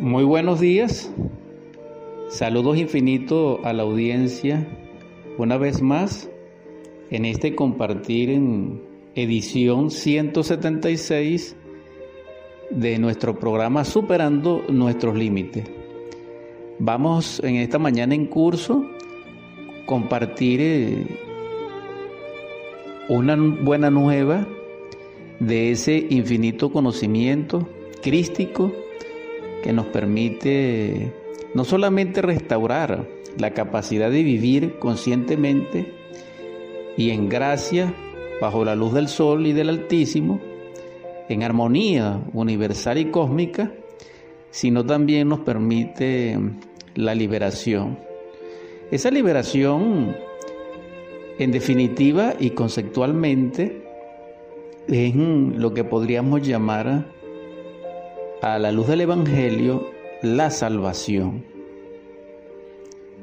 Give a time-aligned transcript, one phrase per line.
[0.00, 1.12] Muy buenos días.
[2.30, 4.66] Saludos infinitos a la audiencia.
[5.36, 6.30] Una vez más,
[7.10, 8.80] en este compartir en
[9.14, 11.54] edición 176
[12.70, 15.68] de nuestro programa Superando nuestros límites.
[16.78, 18.82] Vamos en esta mañana en curso
[19.84, 21.06] compartir eh,
[23.10, 24.48] una buena nueva
[25.40, 27.68] de ese infinito conocimiento
[28.02, 28.72] crístico
[29.62, 31.12] que nos permite
[31.54, 33.06] no solamente restaurar
[33.38, 35.92] la capacidad de vivir conscientemente
[36.96, 37.94] y en gracia
[38.40, 40.40] bajo la luz del sol y del Altísimo,
[41.28, 43.72] en armonía universal y cósmica,
[44.50, 46.38] sino también nos permite
[46.94, 47.98] la liberación.
[48.90, 50.16] Esa liberación,
[51.38, 53.84] en definitiva y conceptualmente,
[54.88, 57.06] es lo que podríamos llamar
[58.42, 59.90] a la luz del Evangelio
[60.22, 61.44] la salvación.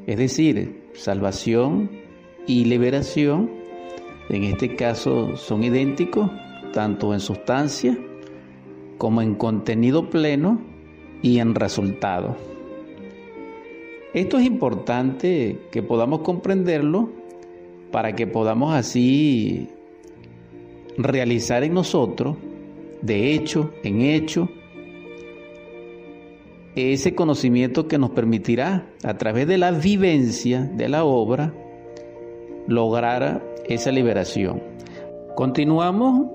[0.06, 1.90] Es decir, salvación
[2.46, 3.50] y liberación,
[4.30, 6.30] en este caso son idénticos,
[6.72, 7.98] tanto en sustancia
[8.98, 10.62] como en contenido pleno
[11.22, 12.36] y en resultado.
[14.14, 17.10] Esto es importante que podamos comprenderlo
[17.92, 19.68] para que podamos así
[20.98, 22.38] realizar en nosotros,
[23.02, 24.50] de hecho, en hecho,
[26.78, 31.54] ese conocimiento que nos permitirá, a través de la vivencia de la obra,
[32.68, 34.62] lograr esa liberación.
[35.36, 36.28] Continuamos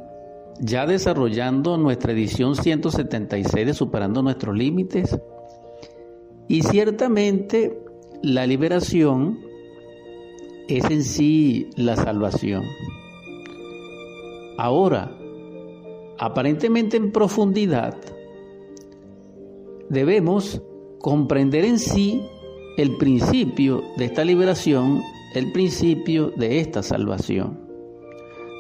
[0.60, 5.18] ya desarrollando nuestra edición 176 de Superando nuestros Límites
[6.48, 7.78] y ciertamente
[8.22, 9.40] la liberación
[10.68, 12.64] es en sí la salvación.
[14.58, 15.16] Ahora,
[16.18, 17.96] aparentemente en profundidad,
[19.92, 20.62] debemos
[21.00, 22.22] comprender en sí
[22.78, 25.02] el principio de esta liberación,
[25.34, 27.60] el principio de esta salvación.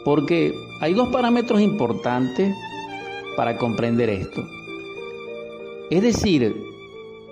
[0.04, 2.54] Porque hay dos parámetros importantes
[3.34, 4.44] para comprender esto.
[5.90, 6.54] Es decir,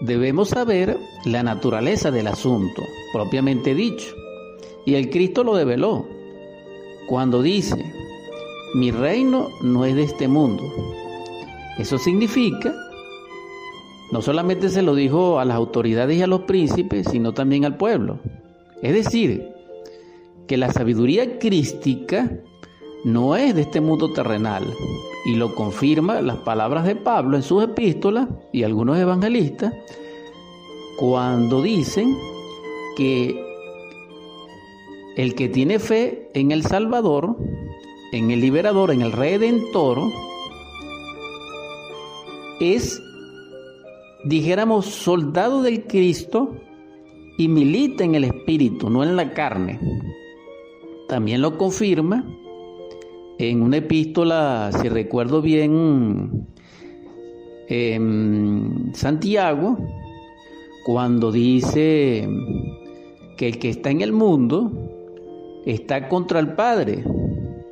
[0.00, 0.96] debemos saber
[1.26, 4.14] la naturaleza del asunto, propiamente dicho.
[4.86, 6.06] Y el Cristo lo develó
[7.06, 7.92] cuando dice,
[8.74, 10.64] mi reino no es de este mundo.
[11.76, 12.74] Eso significa
[14.10, 17.76] no solamente se lo dijo a las autoridades y a los príncipes, sino también al
[17.76, 18.18] pueblo.
[18.82, 19.48] Es decir,
[20.48, 22.30] que la sabiduría crística
[23.04, 24.64] no es de este mundo terrenal,
[25.24, 29.72] y lo confirma las palabras de Pablo en sus epístolas y algunos evangelistas,
[30.98, 32.16] cuando dicen
[32.96, 33.46] que
[35.16, 37.36] el que tiene fe en el Salvador,
[38.12, 39.98] en el liberador, en el redentor,
[42.60, 43.02] es
[44.24, 46.56] dijéramos, soldado del Cristo
[47.38, 49.78] y milita en el Espíritu, no en la carne.
[51.08, 52.24] También lo confirma
[53.38, 56.46] en una epístola, si recuerdo bien,
[57.68, 59.78] en Santiago,
[60.84, 62.28] cuando dice
[63.36, 64.70] que el que está en el mundo
[65.64, 67.04] está contra el Padre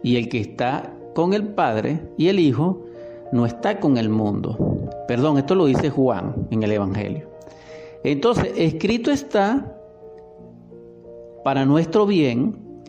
[0.03, 2.87] y el que está con el Padre y el Hijo
[3.33, 4.68] no está con el mundo.
[5.09, 7.31] Perdón, esto lo dice Juan en el Evangelio.
[8.05, 9.75] Entonces, escrito está
[11.43, 12.85] para nuestro bien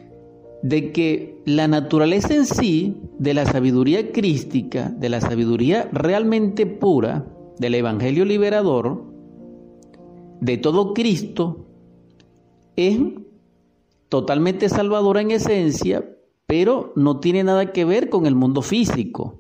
[0.62, 7.25] de que la naturaleza en sí de la sabiduría crística, de la sabiduría realmente pura
[7.57, 9.06] del Evangelio liberador,
[10.41, 11.68] de todo Cristo,
[12.75, 13.00] es
[14.09, 19.39] totalmente salvadora en esencia, pero no tiene nada que ver con el mundo físico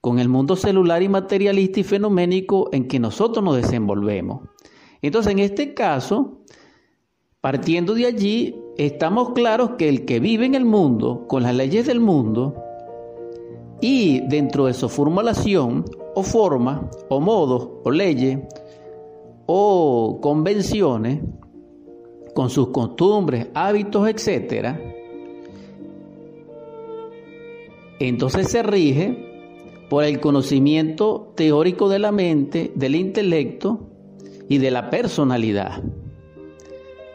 [0.00, 4.48] con el mundo celular y materialista y fenoménico en que nosotros nos desenvolvemos.
[5.02, 6.40] Entonces, en este caso,
[7.40, 11.86] partiendo de allí, estamos claros que el que vive en el mundo, con las leyes
[11.86, 12.54] del mundo,
[13.82, 15.84] y dentro de su formulación,
[16.14, 18.38] o forma, o modos, o leyes,
[19.46, 21.20] o convenciones,
[22.34, 24.76] con sus costumbres, hábitos, etc.,
[27.98, 29.29] entonces se rige
[29.90, 33.80] por el conocimiento teórico de la mente, del intelecto
[34.48, 35.82] y de la personalidad.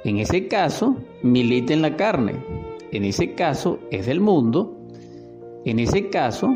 [0.04, 2.36] En ese caso, milita en la carne.
[2.92, 4.75] En ese caso, es del mundo.
[5.63, 6.54] En ese caso,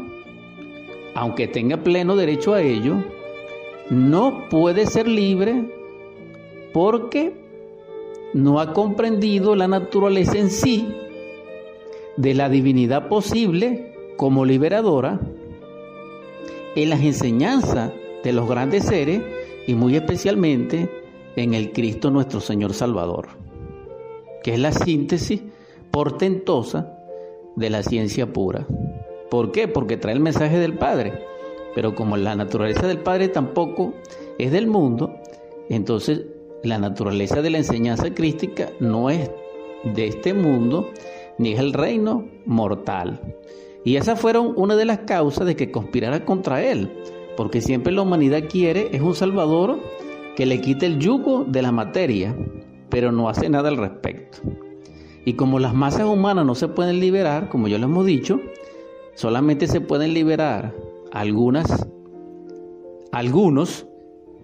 [1.15, 2.97] aunque tenga pleno derecho a ello,
[3.89, 5.73] no puede ser libre
[6.73, 7.33] porque
[8.33, 10.85] no ha comprendido la naturaleza en sí
[12.17, 15.21] de la divinidad posible como liberadora
[16.75, 17.91] en las enseñanzas
[18.23, 19.21] de los grandes seres
[19.67, 20.89] y muy especialmente
[21.35, 23.29] en el Cristo nuestro Señor Salvador,
[24.43, 25.41] que es la síntesis
[25.91, 26.97] portentosa
[27.55, 28.67] de la ciencia pura.
[29.29, 29.67] ¿Por qué?
[29.67, 31.13] Porque trae el mensaje del Padre.
[31.75, 33.93] Pero como la naturaleza del Padre tampoco
[34.37, 35.15] es del mundo,
[35.69, 36.23] entonces
[36.63, 39.29] la naturaleza de la enseñanza crística no es
[39.83, 40.89] de este mundo,
[41.37, 43.21] ni es el reino mortal.
[43.83, 46.91] Y esas fueron una de las causas de que conspirara contra él,
[47.37, 49.79] porque siempre la humanidad quiere es un Salvador
[50.35, 52.35] que le quite el yugo de la materia,
[52.89, 54.39] pero no hace nada al respecto.
[55.25, 58.39] Y como las masas humanas no se pueden liberar, como ya lo hemos dicho,
[59.15, 60.73] solamente se pueden liberar
[61.11, 61.87] algunas,
[63.11, 63.85] algunos,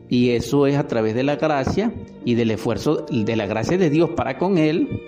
[0.10, 1.94] y eso es a través de la gracia
[2.26, 5.02] y del esfuerzo de la gracia de Dios para con él,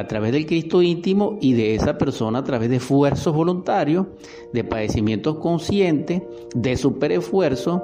[0.00, 4.06] a través del Cristo íntimo y de esa persona a través de esfuerzos voluntarios,
[4.52, 6.22] de padecimientos conscientes,
[6.54, 7.82] de superesfuerzo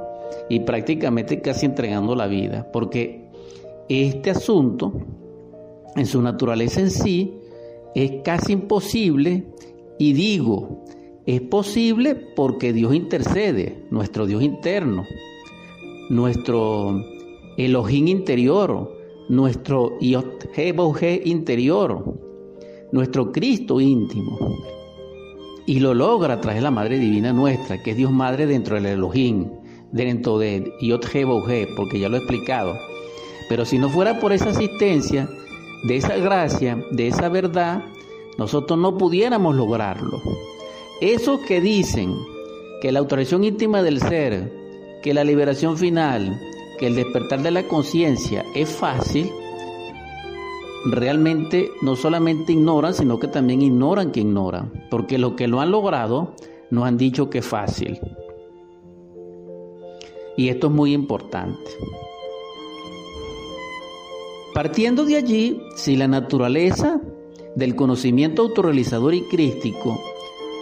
[0.49, 2.71] y prácticamente casi entregando la vida.
[2.73, 3.29] Porque
[3.89, 4.95] este asunto,
[5.95, 7.35] en su naturaleza en sí,
[7.95, 9.45] es casi imposible
[9.99, 10.85] y digo,
[11.27, 15.05] es posible porque Dios intercede, nuestro Dios interno,
[16.09, 17.05] nuestro
[17.59, 18.96] Elohim interior,
[19.29, 22.19] nuestro Yod-He interior,
[22.93, 24.39] nuestro Cristo íntimo.
[25.67, 28.77] Y lo logra a través de la Madre Divina nuestra, que es Dios Madre dentro
[28.77, 29.51] del Elohim,
[29.93, 32.75] dentro de Yod-He, porque ya lo he explicado.
[33.49, 35.29] Pero si no fuera por esa asistencia,
[35.85, 37.85] de esa gracia, de esa verdad,
[38.39, 40.21] nosotros no pudiéramos lograrlo.
[41.01, 42.15] Esos que dicen
[42.81, 44.53] que la autorización íntima del ser,
[45.03, 46.41] que la liberación final,
[46.79, 49.31] que el despertar de la conciencia es fácil,
[50.85, 55.71] realmente no solamente ignoran, sino que también ignoran que ignoran, porque lo que lo han
[55.71, 56.35] logrado
[56.71, 57.99] nos han dicho que es fácil.
[60.37, 61.71] Y esto es muy importante.
[64.55, 67.01] Partiendo de allí, si la naturaleza
[67.57, 70.01] del conocimiento autorrealizador y crístico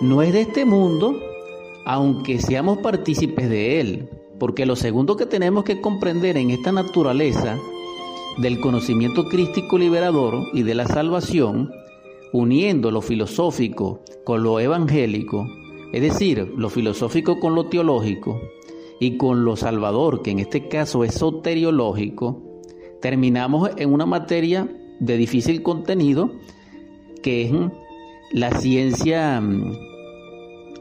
[0.00, 1.16] no es de este mundo,
[1.84, 4.08] aunque seamos partícipes de él,
[4.39, 7.59] porque lo segundo que tenemos que comprender en esta naturaleza
[8.39, 11.71] del conocimiento crístico liberador y de la salvación,
[12.33, 15.47] uniendo lo filosófico con lo evangélico,
[15.93, 18.41] es decir, lo filosófico con lo teológico
[18.99, 22.43] y con lo salvador, que en este caso es soteriológico,
[23.01, 26.33] terminamos en una materia de difícil contenido
[27.23, 27.53] que es
[28.33, 29.77] la ciencia mm,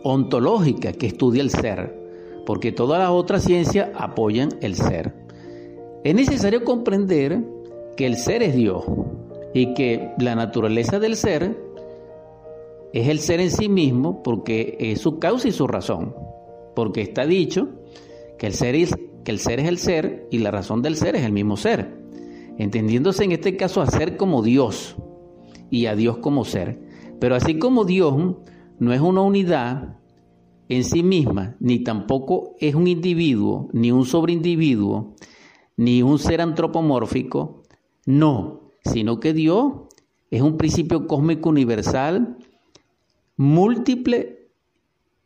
[0.04, 2.03] ontológica que estudia el ser
[2.45, 5.13] porque todas las otras ciencias apoyan el ser.
[6.04, 7.42] Es necesario comprender
[7.95, 8.84] que el ser es Dios
[9.54, 11.57] y que la naturaleza del ser
[12.94, 16.16] es el ser en sí mismo porque es su causa y su razón,
[16.75, 17.69] porque está dicho
[18.38, 21.16] que el ser es, que el ser, es el ser y la razón del ser
[21.16, 21.95] es el mismo ser,
[22.57, 24.95] entendiéndose en este caso a ser como Dios
[25.69, 26.80] y a Dios como ser.
[27.19, 28.13] Pero así como Dios
[28.80, 29.98] no es una unidad
[30.75, 35.16] en sí misma, ni tampoco es un individuo, ni un sobreindividuo,
[35.78, 37.64] ni un ser antropomórfico,
[38.06, 39.74] no, sino que Dios
[40.30, 42.38] es un principio cósmico universal,
[43.38, 44.50] múltiple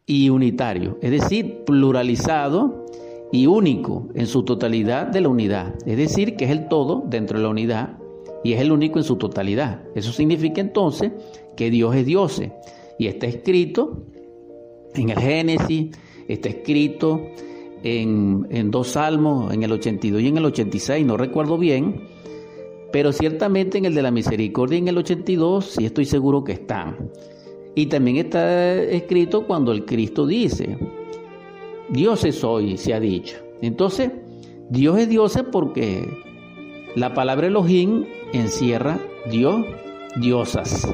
[0.06, 2.86] y unitario, es decir, pluralizado
[3.32, 7.38] y único en su totalidad de la unidad, es decir, que es el todo dentro
[7.38, 7.98] de la unidad
[8.44, 9.84] y es el único en su totalidad.
[9.96, 11.12] Eso significa entonces
[11.56, 12.42] que Dios es Dios
[12.98, 14.06] y está escrito
[14.98, 17.32] en el Génesis, está escrito
[17.84, 22.08] en, dos salmos, en el 82 y en el 86, no recuerdo bien,
[22.92, 26.54] pero ciertamente en el de la misericordia y en el 82 sí estoy seguro que
[26.54, 27.12] están.
[27.76, 30.78] Y también está escrito cuando el Cristo dice,
[31.90, 33.38] Dios es hoy, se ha dicho.
[33.62, 34.12] Entonces,
[34.70, 36.10] Dios es Dios porque
[36.96, 39.00] la palabra Elohim encierra
[39.30, 39.64] Dios,
[40.16, 40.88] diosas.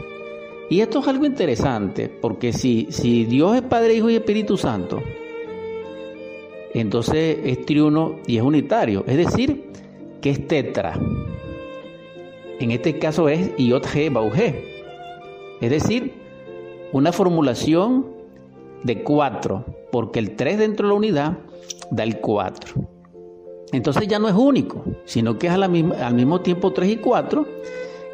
[0.69, 5.01] Y esto es algo interesante, porque si, si Dios es Padre, Hijo y Espíritu Santo,
[6.73, 9.71] entonces es triuno y es unitario, es decir,
[10.21, 10.99] que es tetra.
[12.59, 14.55] En este caso es Iot G.
[15.61, 16.13] Es decir,
[16.91, 18.07] una formulación
[18.83, 21.37] de cuatro, porque el 3 dentro de la unidad
[21.91, 22.73] da el 4.
[23.71, 27.47] Entonces ya no es único, sino que es al mismo tiempo 3 y 4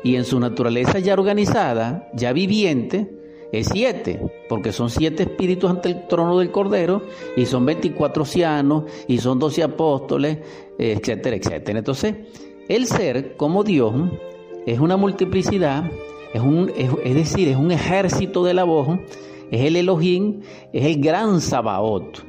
[0.04, 3.20] y en su naturaleza ya organizada, ya viviente,
[3.52, 7.02] es siete, porque son siete espíritus ante el trono del Cordero,
[7.36, 10.38] y son 24 cianos, y son 12 apóstoles,
[10.78, 11.80] etcétera, etcétera.
[11.80, 12.16] Entonces,
[12.68, 13.94] el ser como Dios
[14.66, 15.90] es una multiplicidad,
[16.34, 19.00] es, un, es, decir, es un ejército de la voz,
[19.52, 20.42] es el Elohim,
[20.72, 22.20] es el gran Sabaoth,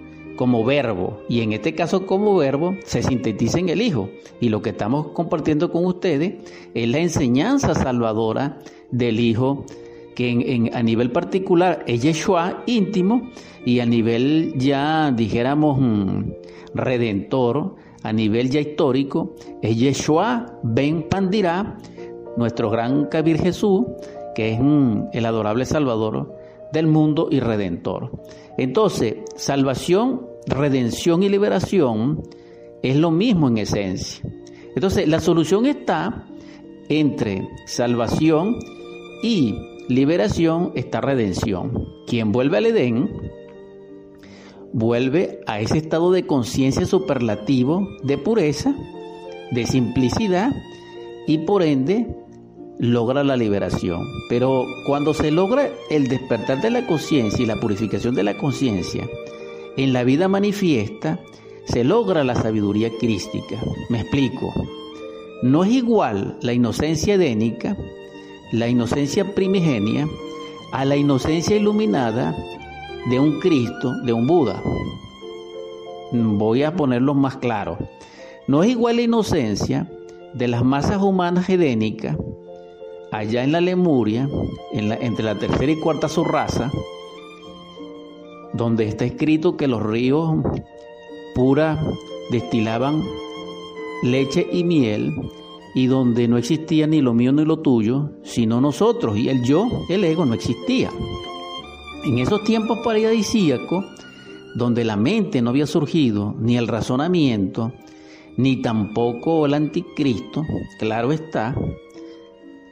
[0.40, 4.08] como verbo, y en este caso como verbo se sintetiza en el Hijo.
[4.40, 6.36] Y lo que estamos compartiendo con ustedes
[6.72, 8.58] es la enseñanza salvadora
[8.90, 9.66] del Hijo,
[10.14, 13.28] que a nivel particular es Yeshua íntimo
[13.66, 16.30] y a nivel ya dijéramos mm,
[16.72, 21.76] redentor, a nivel ya histórico, es Yeshua ben Pandirá,
[22.38, 23.84] nuestro gran Kabir Jesús,
[24.34, 26.34] que es mm, el adorable Salvador
[26.72, 28.10] del mundo y redentor.
[28.56, 32.22] Entonces, salvación redención y liberación
[32.82, 34.24] es lo mismo en esencia.
[34.74, 36.26] Entonces, la solución está
[36.88, 38.56] entre salvación
[39.22, 39.54] y
[39.88, 41.86] liberación, está redención.
[42.06, 43.10] Quien vuelve al Edén,
[44.72, 48.74] vuelve a ese estado de conciencia superlativo, de pureza,
[49.50, 50.52] de simplicidad
[51.26, 52.06] y por ende
[52.78, 54.06] logra la liberación.
[54.28, 59.08] Pero cuando se logra el despertar de la conciencia y la purificación de la conciencia,
[59.84, 61.20] en la vida manifiesta
[61.64, 63.56] se logra la sabiduría crística.
[63.88, 64.52] Me explico.
[65.42, 67.76] No es igual la inocencia edénica,
[68.52, 70.06] la inocencia primigenia,
[70.72, 72.36] a la inocencia iluminada
[73.08, 74.62] de un Cristo, de un Buda.
[76.12, 77.78] Voy a ponerlo más claro.
[78.46, 79.88] No es igual la inocencia
[80.34, 82.16] de las masas humanas edénicas,
[83.12, 84.28] allá en la Lemuria,
[84.72, 86.70] entre la tercera y cuarta subraza,
[88.52, 90.36] donde está escrito que los ríos
[91.34, 91.78] puras
[92.30, 93.02] destilaban
[94.02, 95.14] leche y miel
[95.74, 99.68] y donde no existía ni lo mío ni lo tuyo, sino nosotros y el yo,
[99.88, 100.90] el ego, no existía.
[102.04, 103.84] En esos tiempos paradisíacos,
[104.54, 107.72] donde la mente no había surgido, ni el razonamiento,
[108.36, 110.44] ni tampoco el anticristo,
[110.78, 111.54] claro está,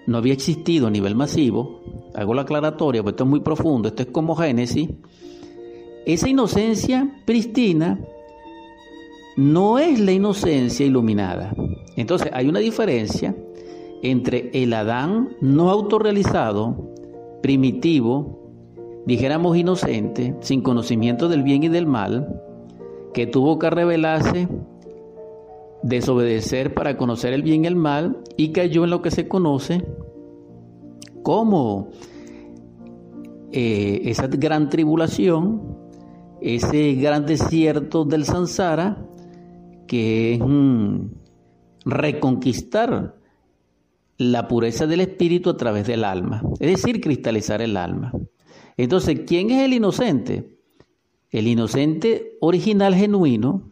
[0.06, 1.82] no había existido a nivel masivo,
[2.14, 4.88] hago la aclaratoria, porque esto es muy profundo, esto es como Génesis,
[6.08, 8.00] esa inocencia pristina
[9.36, 11.54] no es la inocencia iluminada.
[11.96, 13.36] Entonces hay una diferencia
[14.02, 16.94] entre el Adán no autorrealizado,
[17.42, 18.38] primitivo,
[19.04, 22.40] dijéramos inocente, sin conocimiento del bien y del mal,
[23.12, 24.48] que tuvo que revelarse,
[25.82, 29.84] desobedecer para conocer el bien y el mal, y cayó en lo que se conoce
[31.22, 31.90] como
[33.52, 35.67] eh, esa gran tribulación,
[36.40, 39.08] ese gran desierto del Sansara
[39.88, 41.10] que es mm,
[41.84, 43.16] reconquistar
[44.18, 48.12] la pureza del espíritu a través del alma, es decir, cristalizar el alma.
[48.76, 50.58] Entonces, ¿quién es el inocente?
[51.30, 53.70] El inocente original genuino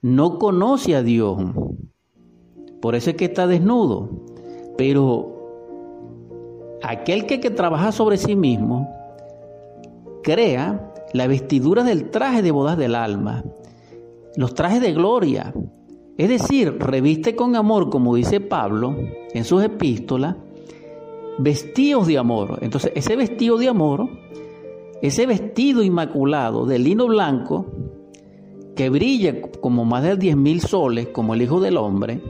[0.00, 1.38] no conoce a Dios,
[2.80, 4.24] por eso es que está desnudo,
[4.76, 8.88] pero aquel que, que trabaja sobre sí mismo
[10.24, 13.44] crea la vestidura del traje de bodas del alma,
[14.36, 15.52] los trajes de gloria.
[16.16, 18.96] Es decir, reviste con amor, como dice Pablo
[19.32, 20.36] en sus epístolas,
[21.38, 22.58] vestidos de amor.
[22.62, 24.08] Entonces, ese vestido de amor,
[25.00, 27.66] ese vestido inmaculado de lino blanco,
[28.76, 32.20] que brilla como más de diez mil soles, como el Hijo del Hombre,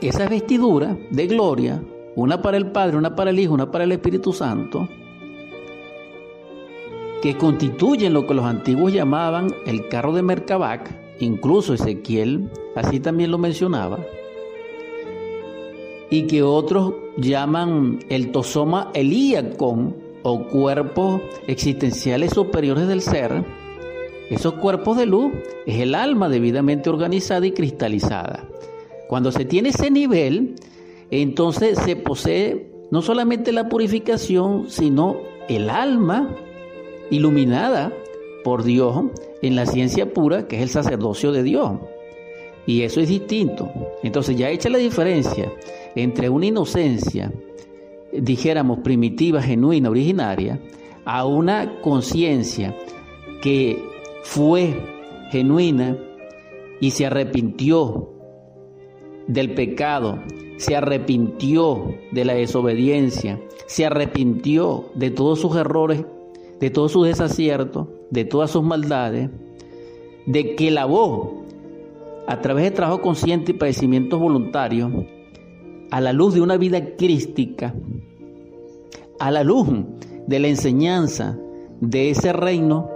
[0.00, 1.82] esa vestidura de gloria,
[2.16, 4.88] una para el Padre, una para el Hijo, una para el Espíritu Santo,
[7.22, 13.30] que constituyen lo que los antiguos llamaban el carro de Mercabac, incluso Ezequiel así también
[13.30, 13.98] lo mencionaba,
[16.08, 23.44] y que otros llaman el tosoma elíacon o cuerpos existenciales superiores del ser,
[24.30, 25.32] esos cuerpos de luz
[25.66, 28.48] es el alma debidamente organizada y cristalizada.
[29.08, 30.54] Cuando se tiene ese nivel,
[31.10, 35.16] entonces se posee no solamente la purificación, sino
[35.48, 36.36] el alma
[37.10, 37.92] iluminada
[38.44, 39.04] por Dios
[39.42, 41.72] en la ciencia pura, que es el sacerdocio de Dios.
[42.66, 43.70] Y eso es distinto.
[44.02, 45.52] Entonces ya hecha la diferencia
[45.94, 47.32] entre una inocencia,
[48.12, 50.60] dijéramos, primitiva, genuina, originaria,
[51.04, 52.76] a una conciencia
[53.42, 53.82] que
[54.22, 54.74] fue
[55.30, 55.96] genuina
[56.80, 58.10] y se arrepintió
[59.26, 60.22] del pecado,
[60.56, 66.04] se arrepintió de la desobediencia, se arrepintió de todos sus errores
[66.60, 69.30] de todos sus desaciertos, de todas sus maldades,
[70.26, 71.44] de que lavó
[72.26, 74.92] a través de trabajo consciente y padecimientos voluntarios,
[75.90, 77.74] a la luz de una vida crística,
[79.18, 79.68] a la luz
[80.26, 81.38] de la enseñanza
[81.80, 82.90] de ese reino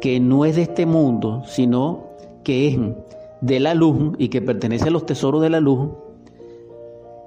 [0.00, 2.08] que no es de este mundo, sino
[2.42, 2.78] que es
[3.40, 5.90] de la luz y que pertenece a los tesoros de la luz,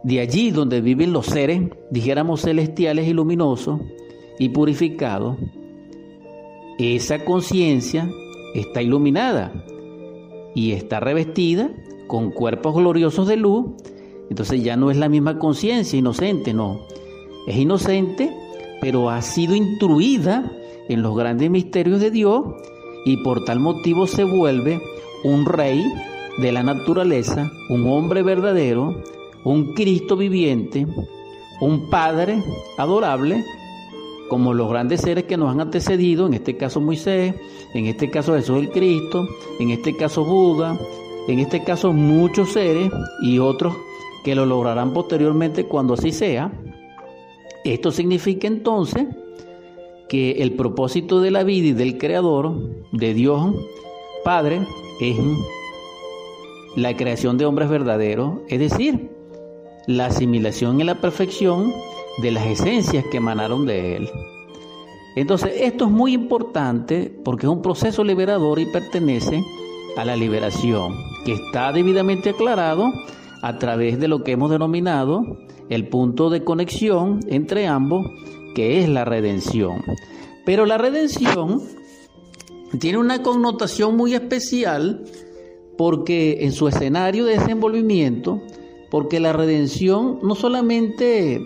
[0.03, 3.79] de allí donde viven los seres, dijéramos celestiales y luminosos
[4.37, 5.37] y purificados,
[6.77, 8.09] esa conciencia
[8.53, 9.51] está iluminada
[10.53, 11.69] y está revestida
[12.07, 13.67] con cuerpos gloriosos de luz,
[14.29, 16.81] entonces ya no es la misma conciencia inocente, no.
[17.47, 18.31] Es inocente,
[18.81, 20.51] pero ha sido instruida
[20.89, 22.43] en los grandes misterios de Dios
[23.05, 24.81] y por tal motivo se vuelve
[25.23, 25.83] un rey
[26.37, 29.01] de la naturaleza, un hombre verdadero,
[29.43, 30.87] un Cristo viviente,
[31.61, 32.43] un Padre
[32.77, 33.45] adorable,
[34.29, 37.35] como los grandes seres que nos han antecedido, en este caso Moisés,
[37.73, 39.27] en este caso Jesús el Cristo,
[39.59, 40.77] en este caso Buda,
[41.27, 42.91] en este caso muchos seres
[43.21, 43.75] y otros
[44.23, 46.51] que lo lograrán posteriormente cuando así sea.
[47.63, 49.07] Esto significa entonces
[50.07, 52.53] que el propósito de la vida y del Creador,
[52.91, 53.55] de Dios
[54.23, 54.67] Padre,
[54.99, 55.17] es
[56.75, 59.09] la creación de hombres verdaderos, es decir,
[59.87, 61.73] la asimilación y la perfección
[62.17, 64.09] de las esencias que emanaron de Él.
[65.15, 69.43] Entonces, esto es muy importante porque es un proceso liberador y pertenece
[69.95, 72.91] a la liberación, que está debidamente aclarado
[73.41, 75.37] a través de lo que hemos denominado
[75.69, 78.05] el punto de conexión entre ambos,
[78.55, 79.81] que es la redención.
[80.45, 81.61] Pero la redención
[82.79, 85.05] tiene una connotación muy especial
[85.77, 88.41] porque en su escenario de desenvolvimiento,
[88.91, 91.41] porque la redención no solamente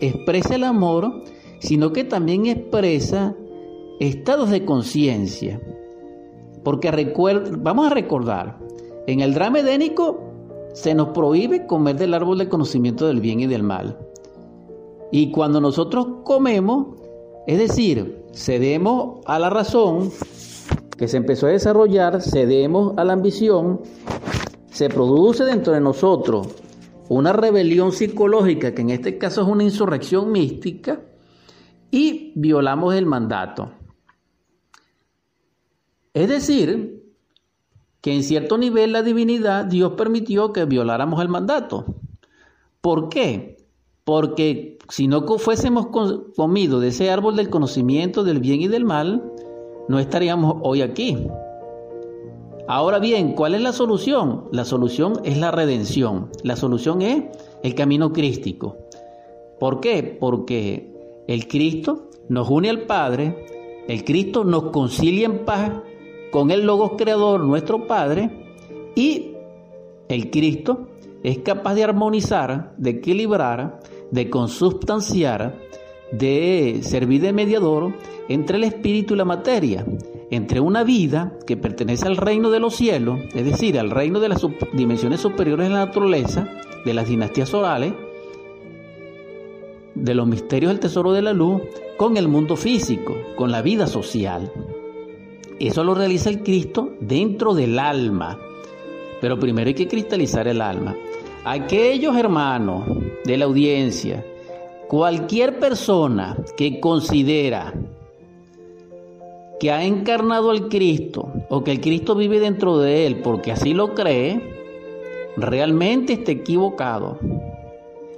[0.00, 1.22] expresa el amor,
[1.60, 3.34] sino que también expresa
[4.00, 5.60] estados de conciencia.
[6.64, 6.90] Porque
[7.58, 8.58] vamos a recordar,
[9.06, 10.20] en el drama edénico
[10.72, 13.98] se nos prohíbe comer del árbol del conocimiento del bien y del mal.
[15.10, 16.88] Y cuando nosotros comemos,
[17.46, 20.10] es decir, cedemos a la razón
[20.96, 23.80] que se empezó a desarrollar, cedemos a la ambición,
[24.70, 26.46] se produce dentro de nosotros
[27.10, 31.00] una rebelión psicológica, que en este caso es una insurrección mística,
[31.90, 33.72] y violamos el mandato.
[36.14, 37.02] Es decir,
[38.00, 41.96] que en cierto nivel la divinidad, Dios permitió que violáramos el mandato.
[42.80, 43.56] ¿Por qué?
[44.04, 45.88] Porque si no fuésemos
[46.36, 49.32] comido de ese árbol del conocimiento del bien y del mal,
[49.88, 51.26] no estaríamos hoy aquí.
[52.72, 54.44] Ahora bien, ¿cuál es la solución?
[54.52, 56.30] La solución es la redención.
[56.44, 57.24] La solución es
[57.64, 58.76] el camino crístico.
[59.58, 60.16] ¿Por qué?
[60.20, 60.94] Porque
[61.26, 65.80] el Cristo nos une al Padre, el Cristo nos concilia en paz
[66.30, 68.30] con el Logos Creador, nuestro Padre,
[68.94, 69.32] y
[70.08, 70.86] el Cristo
[71.24, 73.80] es capaz de armonizar, de equilibrar,
[74.12, 75.58] de consubstanciar,
[76.12, 77.92] de servir de mediador
[78.28, 79.84] entre el espíritu y la materia,
[80.30, 84.28] entre una vida que pertenece al reino de los cielos, es decir, al reino de
[84.28, 86.48] las dimensiones superiores de la naturaleza,
[86.84, 87.94] de las dinastías orales,
[89.94, 91.62] de los misterios del tesoro de la luz,
[91.96, 94.50] con el mundo físico, con la vida social.
[95.58, 98.38] Eso lo realiza el Cristo dentro del alma.
[99.20, 100.96] Pero primero hay que cristalizar el alma.
[101.44, 102.84] Aquellos hermanos
[103.24, 104.24] de la audiencia,
[104.88, 107.74] cualquier persona que considera
[109.60, 113.74] que ha encarnado al Cristo o que el Cristo vive dentro de él porque así
[113.74, 114.56] lo cree,
[115.36, 117.18] realmente está equivocado.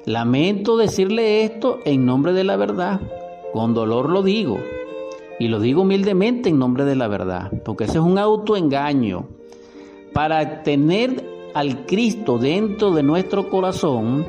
[0.06, 3.00] Lamento decirle esto en nombre de la verdad,
[3.52, 4.58] con dolor lo digo.
[5.38, 9.26] Y lo digo humildemente en nombre de la verdad, porque ese es un autoengaño.
[10.12, 11.24] Para tener
[11.54, 14.24] al Cristo dentro de nuestro corazón,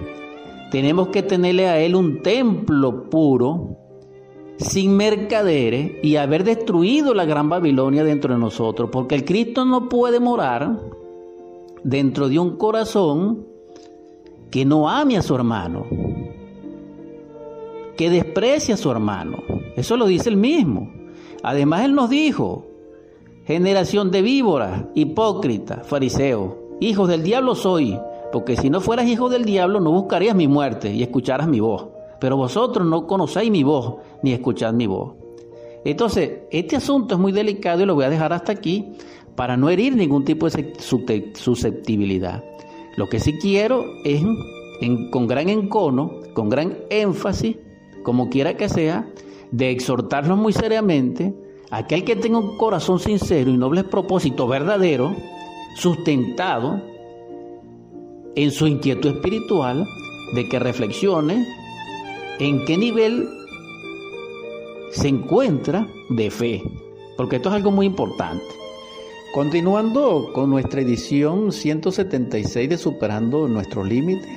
[0.71, 3.77] tenemos que tenerle a Él un templo puro,
[4.57, 9.89] sin mercaderes, y haber destruido la gran Babilonia dentro de nosotros, porque el Cristo no
[9.89, 10.79] puede morar
[11.83, 13.45] dentro de un corazón
[14.51, 15.85] que no ame a su hermano,
[17.97, 19.37] que desprecia a su hermano.
[19.75, 20.91] Eso lo dice él mismo.
[21.43, 22.65] Además, Él nos dijo,
[23.45, 27.99] generación de víboras, hipócritas, fariseos, hijos del diablo soy,
[28.31, 31.87] porque si no fueras hijo del diablo no buscarías mi muerte y escucharas mi voz.
[32.19, 35.13] Pero vosotros no conocéis mi voz ni escuchad mi voz.
[35.85, 38.93] Entonces, este asunto es muy delicado y lo voy a dejar hasta aquí
[39.35, 42.43] para no herir ningún tipo de susceptibilidad.
[42.95, 44.23] Lo que sí quiero es,
[45.11, 47.57] con gran encono, con gran énfasis,
[48.03, 49.11] como quiera que sea,
[49.51, 51.33] de exhortarnos muy seriamente
[51.69, 55.15] aquel que tenga un corazón sincero y noble propósito verdadero,
[55.75, 56.81] sustentado
[58.35, 59.87] en su inquietud espiritual,
[60.33, 61.45] de que reflexione
[62.39, 63.27] en qué nivel
[64.93, 66.63] se encuentra de fe,
[67.17, 68.43] porque esto es algo muy importante.
[69.33, 74.29] Continuando con nuestra edición 176 de Superando nuestros límites,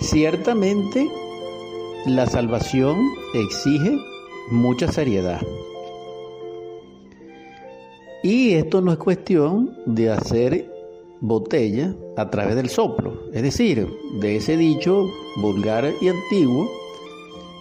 [0.00, 1.08] ciertamente
[2.06, 2.98] la salvación
[3.34, 3.98] exige
[4.50, 5.40] mucha seriedad.
[8.22, 10.68] Y esto no es cuestión de hacer
[11.20, 13.86] botella a través del soplo, es decir,
[14.20, 15.06] de ese dicho
[15.36, 16.68] vulgar y antiguo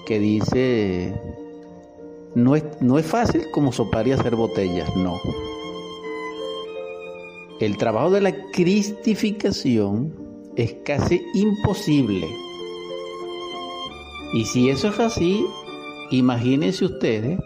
[0.05, 1.13] que dice,
[2.35, 5.19] no es, no es fácil como sopar y hacer botellas, no.
[7.59, 10.13] El trabajo de la cristificación
[10.57, 12.27] es casi imposible.
[14.33, 15.45] Y si eso es así,
[16.11, 17.39] imagínense ustedes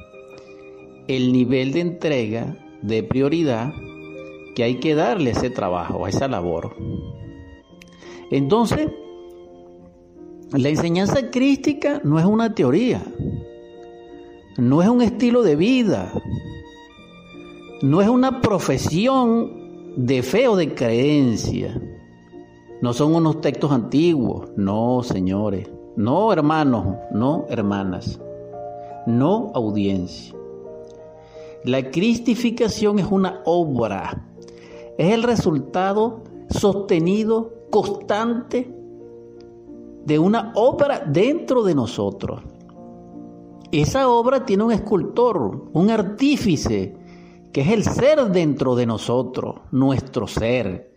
[1.08, 3.72] el nivel de entrega, de prioridad
[4.56, 6.76] que hay que darle a ese trabajo, a esa labor.
[8.32, 8.88] Entonces,
[10.52, 13.04] la enseñanza crística no es una teoría,
[14.60, 16.12] no es un estilo de vida,
[17.82, 21.82] no es una profesión de fe o de creencia,
[22.82, 28.20] no son unos textos antiguos, no, señores, no, hermanos, no, hermanas,
[29.06, 30.36] no, audiencia.
[31.64, 34.26] La cristificación es una obra,
[34.98, 38.74] es el resultado sostenido, constante
[40.06, 42.42] de una obra dentro de nosotros.
[43.72, 46.96] Esa obra tiene un escultor, un artífice,
[47.54, 50.96] que es el ser dentro de nosotros, nuestro ser.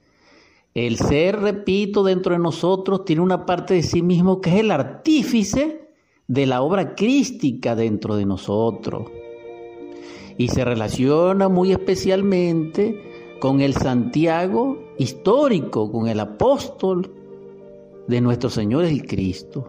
[0.75, 4.71] El ser, repito, dentro de nosotros tiene una parte de sí mismo que es el
[4.71, 5.91] artífice
[6.27, 9.11] de la obra crística dentro de nosotros.
[10.39, 17.13] Y se relaciona muy especialmente con el Santiago histórico, con el apóstol,
[18.07, 19.69] de nuestro Señor el Cristo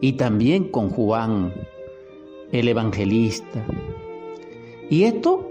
[0.00, 1.54] y también con Juan,
[2.52, 3.64] el evangelista.
[4.90, 5.50] Y esto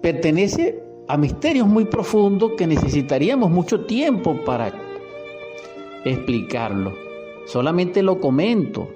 [0.00, 4.72] pertenece a misterios muy profundos que necesitaríamos mucho tiempo para
[6.04, 6.94] explicarlo.
[7.46, 8.88] Solamente lo comento.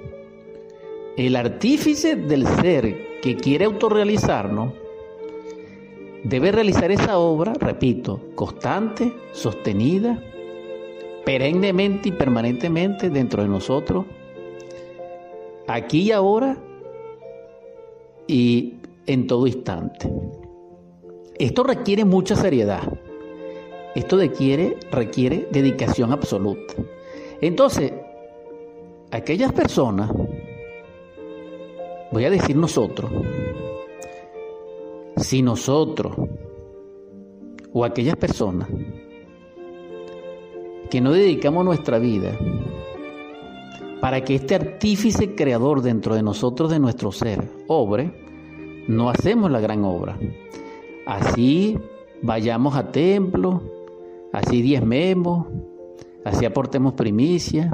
[1.16, 4.72] El artífice del ser que quiere autorrealizarnos
[6.22, 10.22] debe realizar esa obra, repito, constante, sostenida,
[11.24, 14.06] perennemente y permanentemente dentro de nosotros,
[15.66, 16.56] aquí y ahora
[18.28, 18.74] y
[19.06, 20.08] en todo instante.
[21.38, 22.82] Esto requiere mucha seriedad.
[23.94, 26.74] Esto requiere, requiere dedicación absoluta.
[27.40, 27.92] Entonces,
[29.10, 30.10] aquellas personas,
[32.12, 33.10] voy a decir nosotros,
[35.16, 36.12] si nosotros
[37.72, 38.68] o aquellas personas
[40.90, 42.38] que no dedicamos nuestra vida
[44.00, 48.12] para que este artífice creador dentro de nosotros, de nuestro ser, obre,
[48.86, 50.18] no hacemos la gran obra.
[51.06, 51.78] Así
[52.22, 53.62] vayamos a templo,
[54.32, 55.46] así diezmemos,
[56.24, 57.72] así aportemos primicia,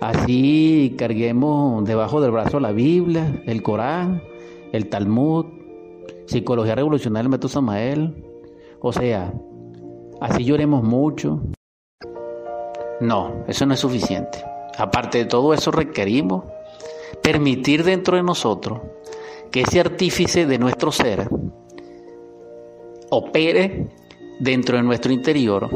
[0.00, 4.22] así carguemos debajo del brazo la Biblia, el Corán,
[4.72, 5.46] el Talmud,
[6.26, 8.24] Psicología Revolucionaria del Método Samael,
[8.80, 9.32] o sea,
[10.20, 11.40] así lloremos mucho,
[13.00, 14.38] no, eso no es suficiente.
[14.78, 16.44] Aparte de todo eso requerimos
[17.22, 18.80] permitir dentro de nosotros
[19.50, 21.28] que ese artífice de nuestro ser
[23.10, 23.88] opere
[24.38, 25.68] dentro de nuestro interior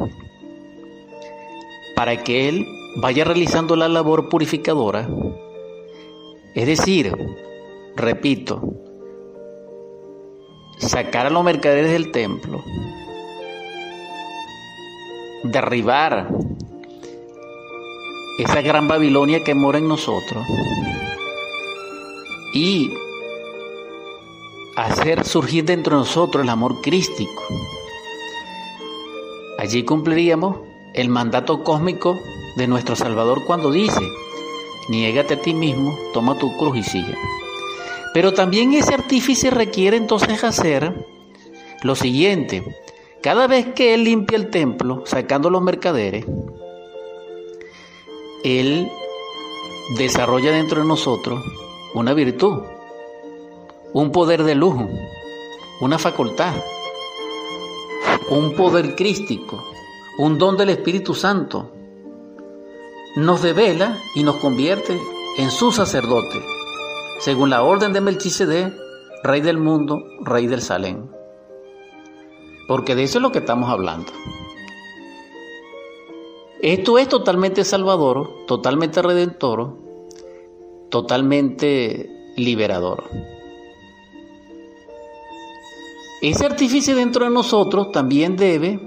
[1.96, 5.08] para que Él vaya realizando la labor purificadora.
[6.54, 7.12] Es decir,
[7.96, 8.62] repito,
[10.78, 12.62] sacar a los mercaderes del templo,
[15.44, 16.28] derribar
[18.42, 20.44] esa gran Babilonia que mora en nosotros
[22.52, 22.92] y
[24.76, 27.42] hacer surgir dentro de nosotros el amor crístico.
[29.58, 30.56] Allí cumpliríamos
[30.94, 32.18] el mandato cósmico
[32.56, 34.02] de nuestro Salvador cuando dice,
[34.88, 37.14] niégate a ti mismo, toma tu cruz y sigue.
[38.12, 41.06] Pero también ese artífice requiere entonces hacer
[41.82, 42.62] lo siguiente,
[43.22, 46.26] cada vez que él limpia el templo, sacando los mercaderes,
[48.44, 48.90] él
[49.96, 51.42] desarrolla dentro de nosotros
[51.94, 52.62] una virtud,
[53.92, 54.88] un poder de lujo,
[55.80, 56.54] una facultad,
[58.30, 59.62] un poder crístico,
[60.18, 61.70] un don del Espíritu Santo.
[63.16, 64.98] Nos devela y nos convierte
[65.38, 66.42] en su sacerdote,
[67.20, 68.72] según la orden de Melchizedek,
[69.22, 71.10] rey del mundo, rey del Salén.
[72.66, 74.10] Porque de eso es lo que estamos hablando.
[76.62, 79.76] Esto es totalmente salvador, totalmente redentor,
[80.90, 83.10] totalmente liberador.
[86.20, 88.78] Ese artífice dentro de nosotros también debe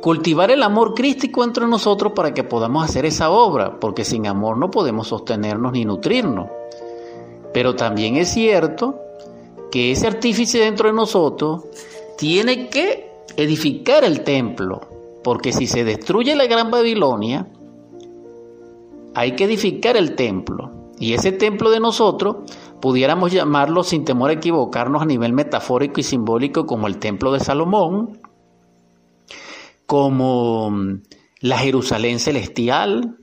[0.00, 4.56] cultivar el amor crístico entre nosotros para que podamos hacer esa obra, porque sin amor
[4.56, 6.46] no podemos sostenernos ni nutrirnos.
[7.52, 9.00] Pero también es cierto
[9.72, 11.64] que ese artífice dentro de nosotros
[12.16, 14.82] tiene que edificar el templo,
[15.24, 17.48] porque si se destruye la Gran Babilonia,
[19.14, 20.92] hay que edificar el templo.
[20.98, 22.36] Y ese templo de nosotros
[22.80, 27.40] pudiéramos llamarlo sin temor a equivocarnos a nivel metafórico y simbólico como el templo de
[27.40, 28.20] Salomón,
[29.86, 31.02] como mm,
[31.40, 33.16] la Jerusalén celestial.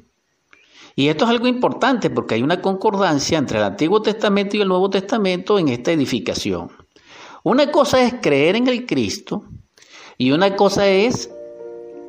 [0.96, 4.68] Y esto es algo importante porque hay una concordancia entre el Antiguo Testamento y el
[4.68, 6.70] Nuevo Testamento en esta edificación.
[7.44, 9.44] Una cosa es creer en el Cristo
[10.18, 11.32] y una cosa es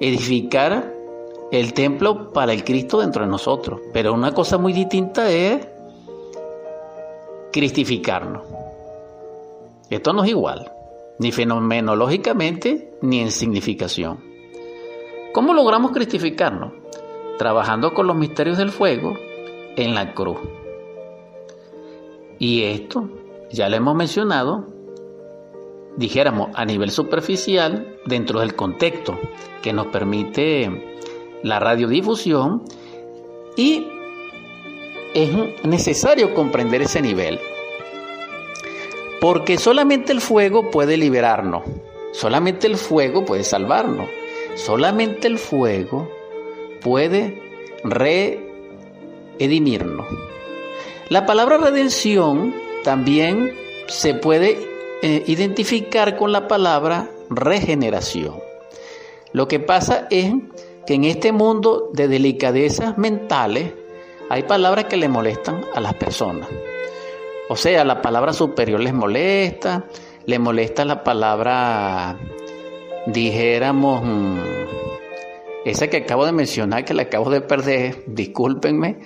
[0.02, 0.92] edificar
[1.52, 3.80] el templo para el Cristo dentro de nosotros.
[3.92, 5.66] Pero una cosa muy distinta es
[7.52, 8.42] cristificarnos.
[9.88, 10.72] Esto no es igual,
[11.18, 14.18] ni fenomenológicamente ni en significación.
[15.32, 16.72] ¿Cómo logramos cristificarnos?
[17.38, 19.14] Trabajando con los misterios del fuego
[19.76, 20.38] en la cruz.
[22.38, 23.08] Y esto,
[23.52, 24.66] ya lo hemos mencionado,
[25.96, 29.18] dijéramos a nivel superficial, dentro del contexto
[29.62, 31.00] que nos permite
[31.42, 32.62] la radiodifusión,
[33.56, 33.86] y
[35.14, 35.30] es
[35.64, 37.38] necesario comprender ese nivel.
[39.20, 41.62] Porque solamente el fuego puede liberarnos,
[42.12, 44.08] solamente el fuego puede salvarnos,
[44.56, 46.08] solamente el fuego
[46.80, 47.40] puede
[49.38, 50.06] redimirnos.
[51.08, 53.54] La palabra redención también
[53.86, 54.71] se puede
[55.02, 58.36] eh, identificar con la palabra regeneración.
[59.32, 60.32] Lo que pasa es
[60.86, 63.72] que en este mundo de delicadezas mentales,
[64.30, 66.48] hay palabras que le molestan a las personas.
[67.48, 69.86] O sea, la palabra superior les molesta,
[70.24, 72.16] le molesta la palabra,
[73.06, 74.38] dijéramos, mm,
[75.64, 79.00] esa que acabo de mencionar, que la acabo de perder, discúlpenme.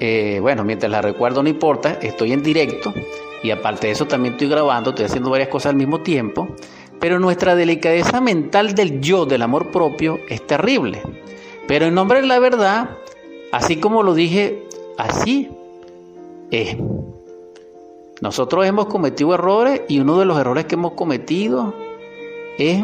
[0.00, 2.92] Eh, bueno, mientras la recuerdo no importa, estoy en directo
[3.42, 6.48] y aparte de eso también estoy grabando, estoy haciendo varias cosas al mismo tiempo,
[7.00, 11.02] pero nuestra delicadeza mental del yo, del amor propio, es terrible.
[11.66, 12.90] Pero en nombre de la verdad,
[13.50, 14.66] Así como lo dije,
[14.98, 15.48] así
[16.50, 16.76] es.
[18.20, 21.72] Nosotros hemos cometido errores y uno de los errores que hemos cometido
[22.58, 22.82] es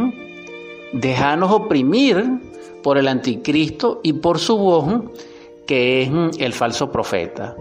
[0.92, 2.40] dejarnos oprimir
[2.82, 5.02] por el anticristo y por su voz,
[5.66, 7.56] que es el falso profeta.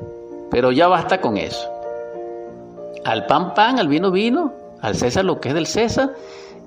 [0.50, 1.73] Pero ya basta con eso.
[3.06, 6.16] Al pan pan, al vino vino, al César lo que es del César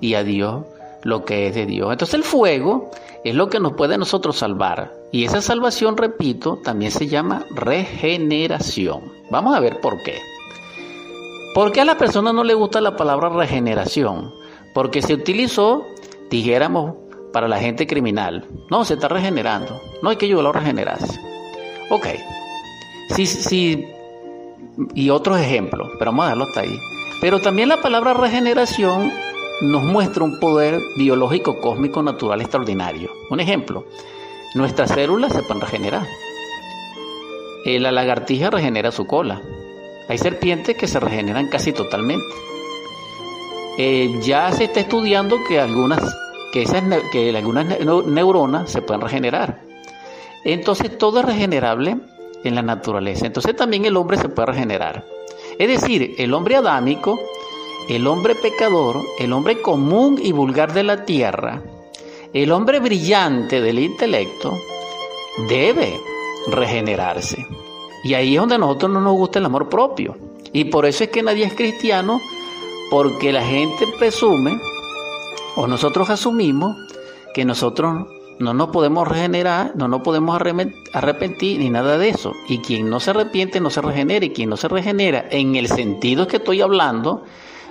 [0.01, 0.63] y a Dios
[1.03, 1.91] lo que es de Dios.
[1.91, 2.91] Entonces el fuego
[3.23, 4.93] es lo que nos puede nosotros salvar.
[5.11, 9.01] Y esa salvación, repito, también se llama regeneración.
[9.31, 10.19] Vamos a ver por qué.
[11.53, 14.33] ¿Por qué a la persona no le gusta la palabra regeneración?
[14.73, 15.85] Porque se utilizó,
[16.29, 16.95] dijéramos,
[17.31, 18.45] para la gente criminal.
[18.69, 19.81] No, se está regenerando.
[20.01, 21.19] No hay que ayudarlo a regenerarse.
[21.89, 22.07] Ok.
[23.15, 23.87] Sí, sí,
[24.93, 26.79] y otros ejemplos, pero vamos a dejarlo hasta ahí.
[27.21, 29.11] Pero también la palabra regeneración
[29.61, 33.09] nos muestra un poder biológico cósmico natural extraordinario.
[33.29, 33.85] Un ejemplo,
[34.53, 36.07] nuestras células se pueden regenerar.
[37.65, 39.41] Eh, la lagartija regenera su cola.
[40.09, 42.25] Hay serpientes que se regeneran casi totalmente.
[43.77, 46.01] Eh, ya se está estudiando que algunas,
[46.53, 47.65] que esas, que algunas
[48.05, 49.61] neuronas se pueden regenerar.
[50.45, 51.97] Entonces todo es regenerable
[52.43, 53.25] en la naturaleza.
[53.25, 55.05] Entonces también el hombre se puede regenerar.
[55.57, 57.19] Es decir, el hombre adámico
[57.87, 61.61] el hombre pecador, el hombre común y vulgar de la tierra,
[62.33, 64.57] el hombre brillante del intelecto,
[65.47, 65.97] debe
[66.47, 67.47] regenerarse.
[68.03, 70.17] Y ahí es donde a nosotros no nos gusta el amor propio.
[70.51, 72.19] Y por eso es que nadie es cristiano,
[72.91, 74.59] porque la gente presume,
[75.55, 76.75] o nosotros asumimos,
[77.33, 78.07] que nosotros
[78.39, 80.39] no nos podemos regenerar, no nos podemos
[80.93, 82.33] arrepentir ni nada de eso.
[82.47, 84.25] Y quien no se arrepiente no se regenera.
[84.25, 87.23] Y quien no se regenera, en el sentido que estoy hablando,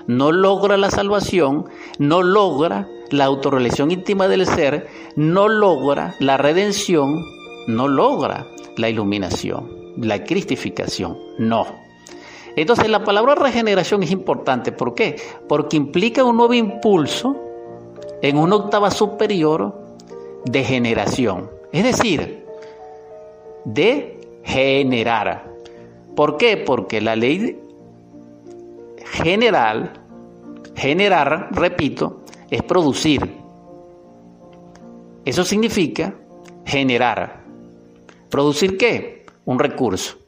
[0.06, 1.66] no logra la salvación,
[1.98, 7.24] no logra la autorrealización íntima del ser, no logra la redención,
[7.66, 11.66] no logra la iluminación, la cristificación, no.
[12.56, 15.16] Entonces la palabra regeneración es importante, ¿por qué?
[15.48, 17.36] Porque implica un nuevo impulso
[18.22, 19.85] en una octava superior
[20.46, 22.46] de generación, es decir,
[23.64, 25.52] de generar.
[26.14, 26.56] ¿Por qué?
[26.56, 27.58] Porque la ley
[29.12, 29.92] general,
[30.74, 33.34] generar, repito, es producir.
[35.24, 36.14] Eso significa
[36.64, 37.44] generar.
[38.30, 39.26] ¿Producir qué?
[39.44, 40.18] Un recurso.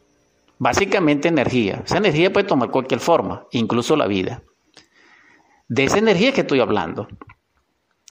[0.59, 1.83] Básicamente energía.
[1.85, 4.43] Esa energía puede tomar cualquier forma, incluso la vida.
[5.69, 7.07] De esa energía que estoy hablando.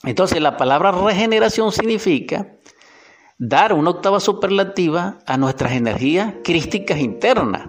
[0.07, 2.47] Entonces la palabra regeneración significa
[3.37, 7.67] dar una octava superlativa a nuestras energías crísticas internas.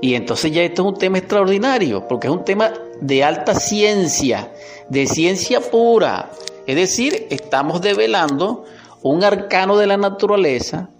[0.00, 4.52] Y entonces ya esto es un tema extraordinario, porque es un tema de alta ciencia,
[4.88, 6.32] de ciencia pura.
[6.66, 8.64] Es decir, estamos develando
[9.02, 10.90] un arcano de la naturaleza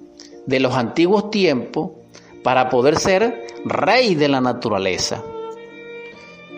[0.47, 1.91] de los antiguos tiempos
[2.45, 5.25] para poder ser rey de la naturaleza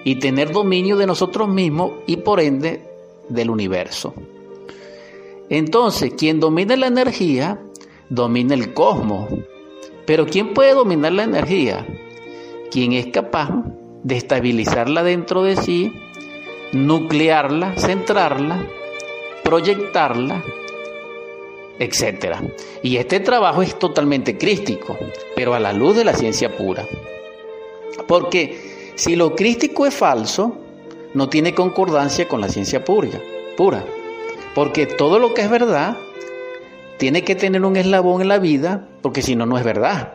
[0.05, 2.92] y tener dominio de nosotros mismos y por ende
[3.29, 4.15] del universo.
[5.49, 7.61] Entonces, quien domina la energía,
[8.09, 9.29] domina el cosmos.
[10.07, 11.87] Pero ¿quién puede dominar la energía?
[12.71, 13.51] Quien es capaz
[14.03, 15.93] de estabilizarla dentro de sí,
[16.73, 18.67] nuclearla, centrarla,
[19.45, 20.43] proyectarla,
[21.79, 22.37] etc.
[22.83, 24.99] Y este trabajo es totalmente crístico,
[25.37, 26.87] pero a la luz de la ciencia pura.
[28.07, 30.57] Porque si lo crístico es falso,
[31.15, 33.21] no tiene concordancia con la ciencia pura,
[33.57, 33.85] pura.
[34.55, 35.97] Porque todo lo que es verdad
[36.99, 40.15] tiene que tener un eslabón en la vida, porque si no, no es verdad.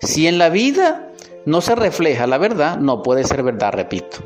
[0.00, 1.10] Si en la vida
[1.46, 4.18] no se refleja la verdad, no puede ser verdad, repito.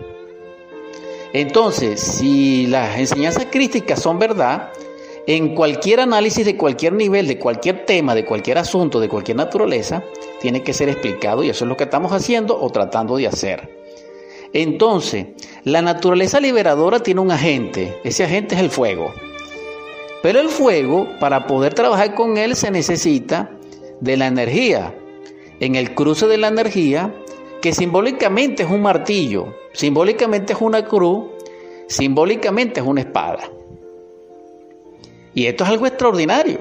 [1.33, 4.71] Entonces, si las enseñanzas crísticas son verdad,
[5.27, 10.03] en cualquier análisis de cualquier nivel, de cualquier tema, de cualquier asunto, de cualquier naturaleza,
[10.41, 13.82] tiene que ser explicado y eso es lo que estamos haciendo o tratando de hacer.
[14.53, 15.29] Entonces,
[15.65, 19.13] la naturaleza liberadora tiene un agente, ese agente es el fuego.
[20.23, 23.51] Pero el fuego, para poder trabajar con él, se necesita
[24.01, 24.95] de la energía.
[25.59, 27.15] En el cruce de la energía,
[27.61, 31.25] que simbólicamente es un martillo, simbólicamente es una cruz,
[31.89, 33.51] simbólicamente es una espada.
[35.35, 36.59] Y esto es algo extraordinario.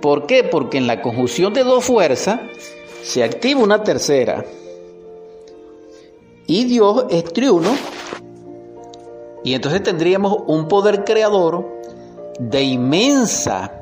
[0.00, 0.44] ¿Por qué?
[0.44, 2.40] Porque en la conjunción de dos fuerzas
[3.02, 4.44] se activa una tercera.
[6.52, 7.70] Y Dios es triuno.
[9.42, 11.66] Y entonces tendríamos un poder creador
[12.38, 13.72] de inmensa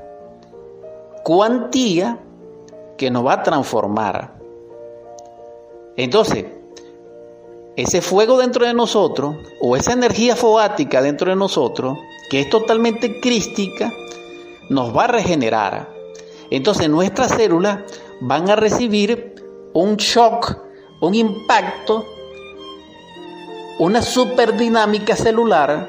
[1.24, 2.20] cuantía
[2.96, 4.34] que nos va a transformar.
[5.96, 6.44] Entonces,
[7.74, 11.98] ese fuego dentro de nosotros, o esa energía foática dentro de nosotros,
[12.30, 13.92] que es totalmente crística,
[14.68, 15.92] nos va a regenerar.
[16.52, 17.80] Entonces nuestras células
[18.20, 19.34] van a recibir
[19.72, 20.56] un shock,
[21.00, 22.06] un impacto,
[23.80, 25.88] una superdinámica celular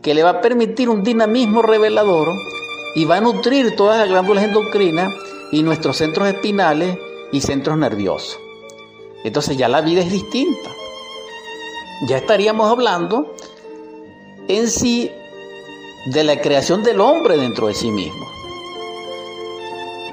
[0.00, 2.28] que le va a permitir un dinamismo revelador
[2.94, 5.12] y va a nutrir todas las glándulas endocrinas
[5.52, 6.96] y nuestros centros espinales
[7.32, 8.38] y centros nerviosos.
[9.24, 10.70] Entonces ya la vida es distinta.
[12.08, 13.34] Ya estaríamos hablando
[14.48, 15.10] en sí
[16.06, 18.26] de la creación del hombre dentro de sí mismo.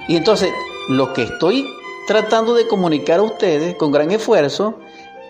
[0.10, 0.52] Y entonces
[0.90, 1.66] lo que estoy
[2.08, 4.76] tratando de comunicar a ustedes con gran esfuerzo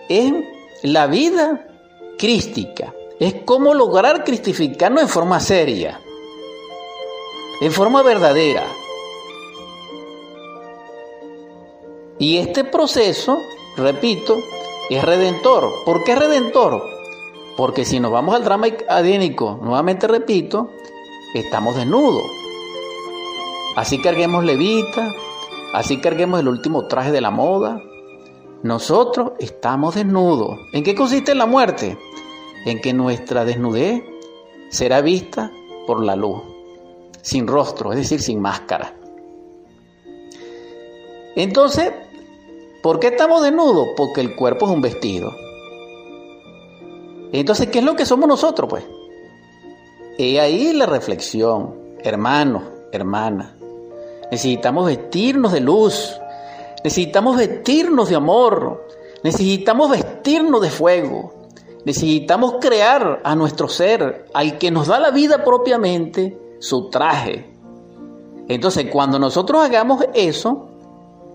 [0.08, 0.32] es
[0.82, 1.66] la vida
[2.18, 6.00] crística, es cómo lograr cristificarnos en forma seria,
[7.60, 8.64] en forma verdadera.
[12.18, 13.38] Y este proceso,
[13.76, 14.36] repito,
[14.90, 15.70] es redentor.
[15.84, 16.82] ¿Por qué redentor?
[17.56, 20.70] Porque si nos vamos al drama adénico, nuevamente repito,
[21.34, 22.24] estamos desnudos.
[23.76, 25.12] Así carguemos levita,
[25.74, 27.82] así carguemos el último traje de la moda.
[28.62, 30.58] Nosotros estamos desnudos.
[30.72, 31.96] ¿En qué consiste la muerte?
[32.64, 34.02] en que nuestra desnudez
[34.70, 35.50] será vista
[35.86, 36.42] por la luz,
[37.22, 38.94] sin rostro, es decir, sin máscara.
[41.34, 41.92] Entonces,
[42.82, 43.88] ¿por qué estamos desnudos?
[43.96, 45.32] Porque el cuerpo es un vestido.
[47.32, 48.84] Entonces, ¿qué es lo que somos nosotros, pues?
[50.18, 53.52] He ahí la reflexión, hermanos, hermanas.
[54.30, 56.20] Necesitamos vestirnos de luz,
[56.84, 58.86] necesitamos vestirnos de amor,
[59.22, 61.38] necesitamos vestirnos de fuego,
[61.88, 67.56] Necesitamos crear a nuestro ser, al que nos da la vida propiamente, su traje.
[68.48, 70.68] Entonces, cuando nosotros hagamos eso,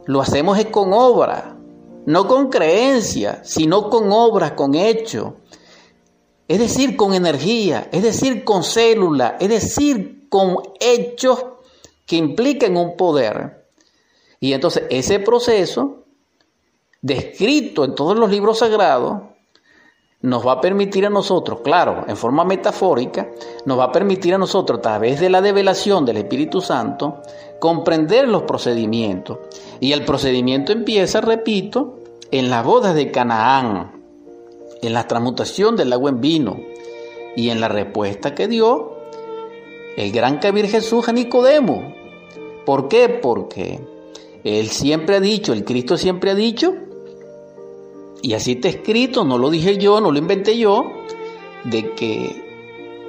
[0.06, 1.58] lo hacemos con obra,
[2.06, 5.38] no con creencia, sino con obras, con hecho.
[6.47, 11.43] Es decir, con energía, es decir, con célula, es decir, con hechos
[12.06, 13.62] que implican un poder.
[14.43, 16.03] Y entonces ese proceso,
[17.01, 19.22] descrito en todos los libros sagrados,
[20.20, 23.30] nos va a permitir a nosotros, claro, en forma metafórica,
[23.65, 27.22] nos va a permitir a nosotros, a través de la develación del Espíritu Santo,
[27.61, 29.38] comprender los procedimientos.
[29.80, 31.99] Y el procedimiento empieza, repito,
[32.30, 34.03] en las bodas de Canaán,
[34.82, 36.59] en la transmutación del agua en vino
[37.38, 38.97] y en la respuesta que dio
[39.95, 41.95] el gran Cabir Jesús a Nicodemo.
[42.65, 43.07] ¿Por qué?
[43.07, 43.93] Porque
[44.44, 46.74] él siempre ha dicho, el Cristo siempre ha dicho,
[48.22, 50.91] y así está escrito, no lo dije yo, no lo inventé yo,
[51.66, 52.44] de que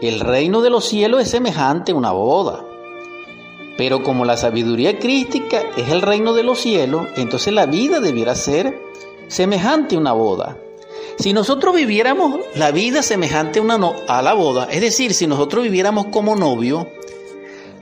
[0.00, 2.64] el reino de los cielos es semejante a una boda.
[3.76, 8.34] Pero como la sabiduría crística es el reino de los cielos, entonces la vida debiera
[8.34, 8.80] ser
[9.28, 10.58] semejante a una boda.
[11.18, 13.78] Si nosotros viviéramos la vida semejante a, una
[14.08, 16.88] a la boda, es decir, si nosotros viviéramos como novio,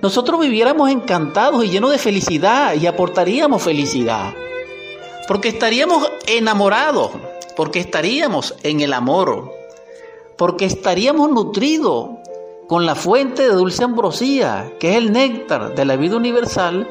[0.02, 4.34] nosotros viviéramos encantados y llenos de felicidad y aportaríamos felicidad.
[5.28, 7.12] Porque estaríamos enamorados,
[7.54, 9.52] porque estaríamos en el amor,
[10.36, 12.10] porque estaríamos nutridos
[12.66, 16.88] con la fuente de dulce ambrosía, que es el néctar de la vida universal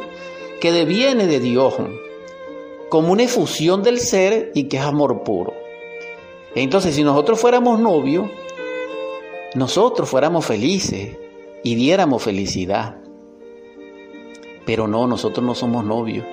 [0.62, 1.74] que deviene de Dios,
[2.88, 5.54] como una efusión del ser y que es amor puro.
[6.56, 8.30] Entonces, si nosotros fuéramos novios,
[9.54, 11.18] nosotros fuéramos felices
[11.62, 13.01] y diéramos felicidad.
[14.66, 16.26] Pero no, nosotros no somos novios,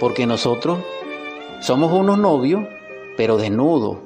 [0.00, 0.78] porque nosotros
[1.60, 2.64] somos unos novios,
[3.16, 3.98] pero desnudos.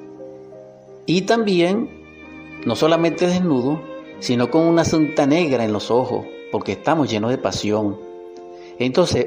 [1.06, 1.88] Y también,
[2.64, 3.78] no solamente desnudos,
[4.20, 7.98] sino con una cinta negra en los ojos, porque estamos llenos de pasión.
[8.78, 9.26] Entonces,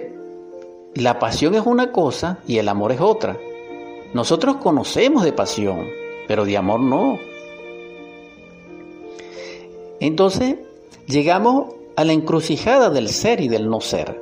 [0.96, 3.38] la pasión es una cosa y el amor es otra.
[4.14, 5.88] Nosotros conocemos de pasión,
[6.28, 7.18] pero de amor no.
[10.00, 10.58] Entonces,
[11.08, 14.22] llegamos a la encrucijada del ser y del no ser.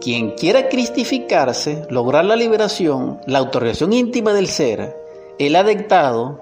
[0.00, 4.96] Quien quiera cristificarse, lograr la liberación, la autorización íntima del ser,
[5.38, 6.40] el adectado,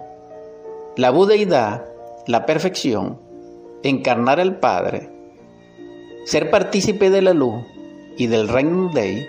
[0.97, 1.85] la budeidad,
[2.27, 3.21] la perfección,
[3.83, 5.11] encarnar al Padre,
[6.25, 7.65] ser partícipe de la luz
[8.17, 9.27] y del reino de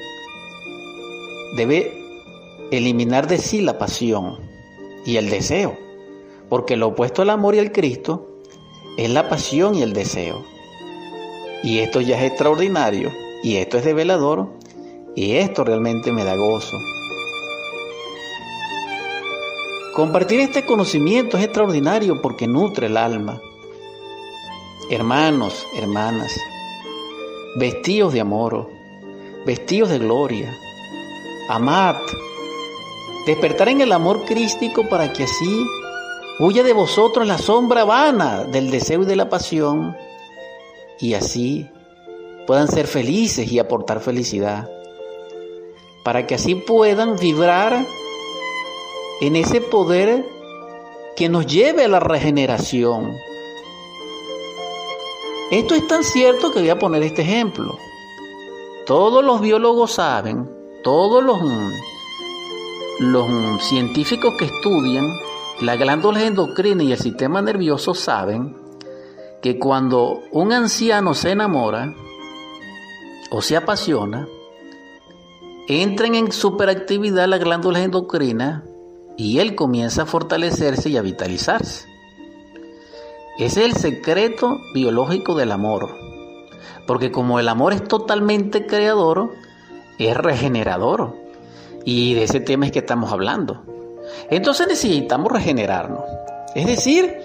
[1.55, 1.93] debe
[2.71, 4.39] eliminar de sí la pasión
[5.05, 5.77] y el deseo,
[6.49, 8.39] porque lo opuesto al amor y al Cristo
[8.97, 10.52] es la pasión y el deseo.
[11.63, 13.11] Y esto ya es extraordinario,
[13.41, 14.49] y esto es develador,
[15.15, 16.77] y esto realmente me da gozo.
[19.93, 23.39] Compartir este conocimiento es extraordinario porque nutre el alma.
[24.89, 26.33] Hermanos, hermanas,
[27.55, 28.69] vestidos de amor,
[29.45, 30.53] vestidos de gloria,
[31.47, 31.95] amad,
[33.25, 35.65] despertar en el amor crístico para que así
[36.39, 39.95] huya de vosotros la sombra vana del deseo y de la pasión
[40.99, 41.69] y así
[42.45, 44.69] puedan ser felices y aportar felicidad,
[46.03, 47.85] para que así puedan vibrar
[49.21, 50.25] en ese poder
[51.15, 53.13] que nos lleve a la regeneración.
[55.51, 57.77] Esto es tan cierto que voy a poner este ejemplo.
[58.85, 60.49] Todos los biólogos saben,
[60.83, 61.39] todos los,
[62.99, 65.05] los científicos que estudian
[65.61, 68.62] las glándulas endocrinas y el sistema nervioso saben
[69.43, 71.93] que cuando un anciano se enamora
[73.29, 74.25] o se apasiona,
[75.67, 78.63] entran en superactividad las glándulas endocrinas
[79.17, 81.89] y él comienza a fortalecerse y a vitalizarse.
[83.37, 85.93] Ese es el secreto biológico del amor.
[86.87, 89.33] Porque como el amor es totalmente creador,
[89.99, 91.17] es regenerador.
[91.83, 93.61] Y de ese tema es que estamos hablando.
[94.29, 96.03] Entonces necesitamos regenerarnos.
[96.55, 97.17] Es decir,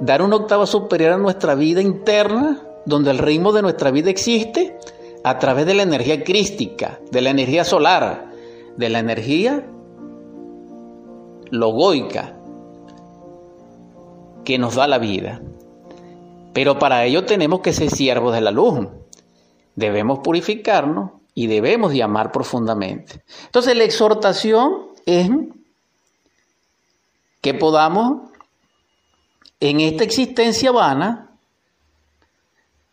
[0.00, 4.78] dar una octava superior a nuestra vida interna, donde el ritmo de nuestra vida existe
[5.24, 8.32] a través de la energía crística, de la energía solar,
[8.76, 9.66] de la energía
[11.50, 12.34] logoica
[14.44, 15.42] que nos da la vida.
[16.54, 18.88] Pero para ello tenemos que ser siervos de la luz.
[19.76, 23.22] Debemos purificarnos y debemos de amar profundamente.
[23.46, 25.30] Entonces la exhortación es
[27.40, 28.27] que podamos
[29.60, 31.36] en esta existencia vana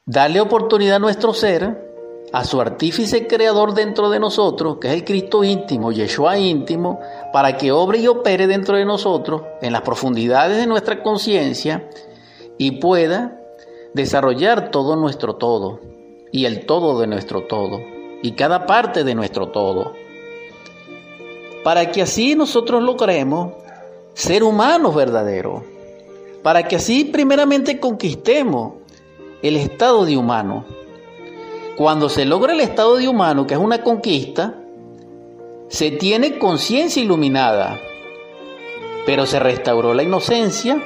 [0.05, 1.85] darle oportunidad a nuestro ser
[2.33, 6.99] a su artífice creador dentro de nosotros, que es el Cristo íntimo, Yeshua íntimo,
[7.31, 11.89] para que obre y opere dentro de nosotros, en las profundidades de nuestra conciencia,
[12.57, 13.39] y pueda
[13.93, 15.79] desarrollar todo nuestro todo,
[16.31, 17.79] y el todo de nuestro todo,
[18.21, 19.93] y cada parte de nuestro todo,
[21.63, 23.53] para que así nosotros logremos
[24.13, 25.63] ser humanos verdaderos,
[26.45, 28.73] para que así primeramente conquistemos
[29.41, 30.63] el estado de humano
[31.75, 34.53] cuando se logra el estado de humano, que es una conquista,
[35.69, 37.79] se tiene conciencia iluminada,
[39.07, 40.83] pero se restauró la inocencia,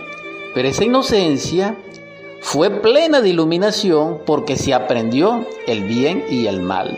[0.54, 1.76] pero esa inocencia
[2.40, 6.98] fue plena de iluminación porque se aprendió el bien y el mal.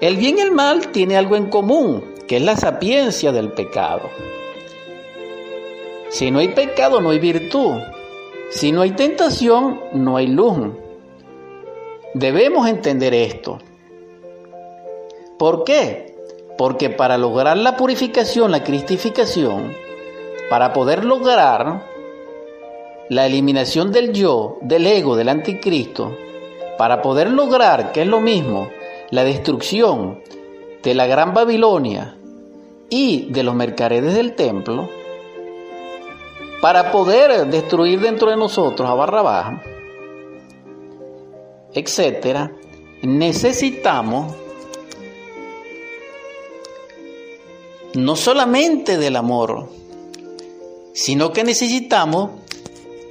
[0.00, 4.08] El bien y el mal tiene algo en común, que es la sapiencia del pecado.
[6.10, 7.80] Si no hay pecado, no hay virtud.
[8.50, 10.58] Si no hay tentación, no hay luz.
[12.14, 13.58] Debemos entender esto.
[15.38, 16.16] ¿Por qué?
[16.56, 19.74] Porque para lograr la purificación, la cristificación,
[20.48, 21.84] para poder lograr
[23.10, 26.16] la eliminación del yo, del ego, del anticristo,
[26.78, 28.68] para poder lograr, que es lo mismo,
[29.10, 30.20] la destrucción
[30.82, 32.16] de la gran Babilonia
[32.88, 34.88] y de los mercaderes del templo,
[36.60, 39.60] para poder destruir dentro de nosotros a Barrabás,
[41.72, 42.52] etcétera,
[43.02, 44.34] necesitamos
[47.94, 49.68] no solamente del amor,
[50.94, 52.30] sino que necesitamos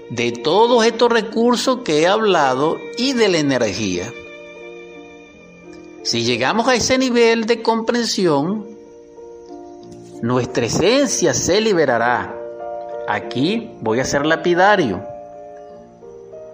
[0.09, 4.11] de todos estos recursos que he hablado y de la energía.
[6.03, 8.65] Si llegamos a ese nivel de comprensión,
[10.21, 12.36] nuestra esencia se liberará.
[13.07, 15.01] Aquí voy a ser lapidario.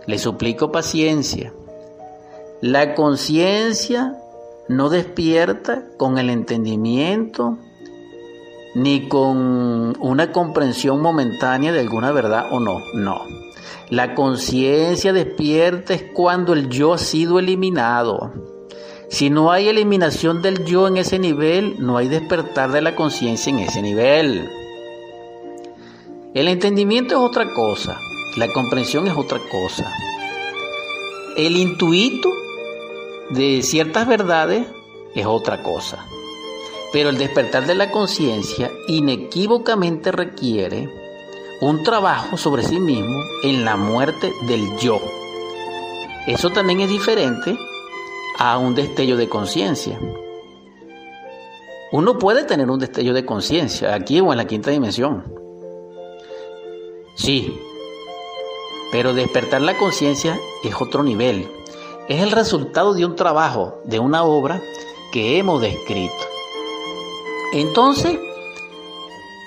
[0.06, 1.52] Le suplico paciencia.
[2.62, 4.16] La conciencia
[4.70, 7.58] no despierta con el entendimiento
[8.76, 12.80] ni con una comprensión momentánea de alguna verdad o no.
[12.94, 13.22] No.
[13.90, 18.32] La conciencia despierta es cuando el yo ha sido eliminado.
[19.10, 23.52] Si no hay eliminación del yo en ese nivel, no hay despertar de la conciencia
[23.52, 24.50] en ese nivel.
[26.34, 28.00] El entendimiento es otra cosa,
[28.38, 29.94] la comprensión es otra cosa.
[31.38, 32.28] El intuito
[33.30, 34.66] de ciertas verdades
[35.14, 36.04] es otra cosa.
[36.92, 40.90] Pero el despertar de la conciencia inequívocamente requiere
[41.62, 45.00] un trabajo sobre sí mismo en la muerte del yo.
[46.26, 47.56] Eso también es diferente
[48.40, 50.00] a un destello de conciencia.
[51.92, 55.43] Uno puede tener un destello de conciencia aquí o en la quinta dimensión.
[57.16, 57.60] Sí,
[58.92, 61.48] pero despertar la conciencia es otro nivel.
[62.08, 64.62] Es el resultado de un trabajo, de una obra
[65.12, 66.14] que hemos descrito.
[67.54, 68.20] Entonces,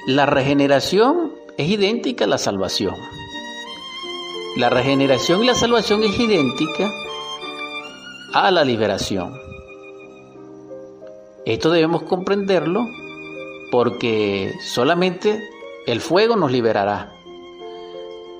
[0.06, 2.94] la regeneración es idéntica a la salvación.
[4.56, 6.90] La regeneración y la salvación es idéntica
[8.32, 9.38] a la liberación.
[11.44, 12.86] Esto debemos comprenderlo
[13.70, 15.50] porque solamente
[15.86, 17.15] el fuego nos liberará.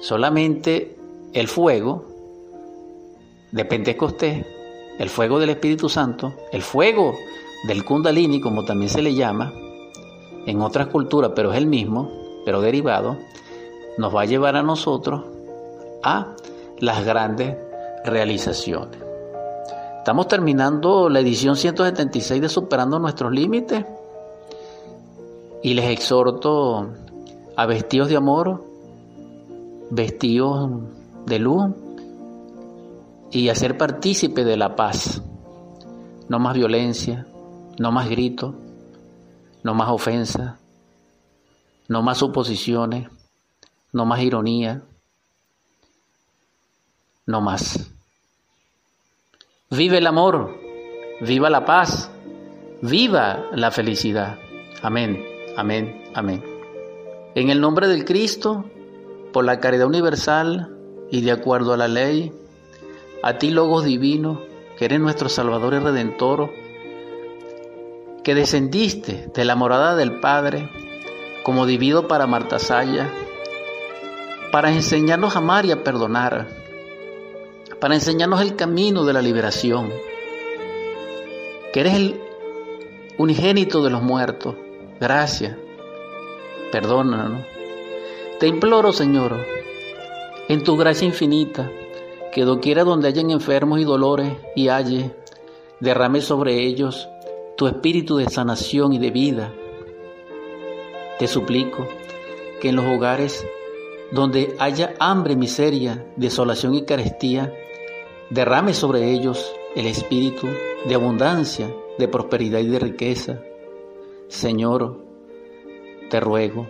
[0.01, 0.97] Solamente
[1.33, 2.05] el fuego
[3.53, 4.47] de Pentecostés,
[4.99, 7.15] el fuego del Espíritu Santo, el fuego
[7.67, 9.53] del Kundalini, como también se le llama,
[10.47, 12.11] en otras culturas, pero es el mismo,
[12.45, 13.17] pero derivado,
[13.99, 15.25] nos va a llevar a nosotros
[16.03, 16.35] a
[16.79, 17.57] las grandes
[18.05, 19.01] realizaciones.
[19.99, 23.85] Estamos terminando la edición 176 de Superando nuestros límites
[25.63, 26.87] y les exhorto
[27.57, 28.63] a vestidos de amor,
[29.91, 30.71] vestidos
[31.27, 31.75] de luz
[33.31, 35.23] y a ser partícipe de la paz.
[36.29, 37.27] No más violencia,
[37.79, 38.55] no más gritos,
[39.63, 40.59] no más ofensa,
[41.89, 43.09] no más suposiciones,
[43.93, 44.83] no más ironía,
[47.27, 47.91] no más.
[49.71, 50.57] Vive el amor,
[51.21, 52.11] viva la paz,
[52.83, 54.39] viva la felicidad.
[54.83, 55.25] Amén,
[55.57, 56.43] amén, amén.
[57.35, 58.65] En el nombre del Cristo,
[59.37, 60.75] por la caridad universal
[61.11, 62.33] y de acuerdo a la ley,
[63.23, 64.41] a ti, Logos Divino,
[64.79, 66.55] que eres nuestro Salvador y Redentor,
[68.25, 70.71] que descendiste de la morada del Padre
[71.45, 73.13] como divido para Marta Saya,
[74.53, 76.47] para enseñarnos a amar y a perdonar
[77.79, 79.93] para enseñarnos el camino de la liberación,
[81.75, 82.21] que eres el
[83.19, 84.55] unigénito de los muertos.
[84.99, 85.55] Gracias,
[86.73, 87.56] perdónanos.
[88.39, 89.35] Te imploro, Señor,
[90.49, 91.71] en tu gracia infinita,
[92.33, 95.11] que doquiera donde hayan enfermos y dolores y halle,
[95.81, 97.09] derrame sobre ellos
[97.57, 99.55] tu espíritu de sanación y de vida.
[101.19, 101.89] Te suplico
[102.61, 103.43] que en los hogares
[104.13, 107.55] donde haya hambre, miseria, desolación y carestía,
[108.29, 110.47] derrame sobre ellos el espíritu
[110.87, 113.41] de abundancia, de prosperidad y de riqueza.
[114.29, 115.01] Señor,
[116.11, 116.67] te ruego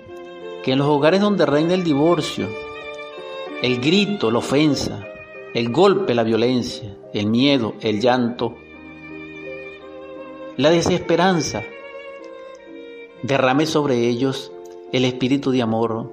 [0.67, 2.49] que en los hogares donde reina el divorcio,
[3.62, 5.07] el grito, la ofensa,
[5.55, 8.57] el golpe, la violencia, el miedo, el llanto,
[10.57, 11.62] la desesperanza,
[13.23, 14.51] derrame sobre ellos
[14.91, 16.11] el espíritu de amor,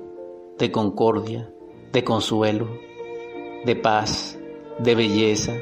[0.59, 1.51] de concordia,
[1.91, 2.67] de consuelo,
[3.65, 4.37] de paz,
[4.77, 5.53] de belleza,